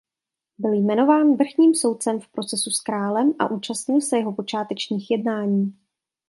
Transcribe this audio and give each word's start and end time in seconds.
Byl 0.57 0.73
jmenován 0.73 1.35
vrchním 1.37 1.75
soudcem 1.75 2.19
v 2.19 2.27
procesu 2.27 2.69
s 2.71 2.81
králem 2.81 3.33
a 3.39 3.51
účastnil 3.51 4.01
se 4.01 4.17
jeho 4.17 4.33
počátečních 4.33 5.11
jednání. 5.11 5.73